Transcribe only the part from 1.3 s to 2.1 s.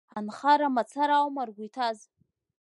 ргәы иҭаз?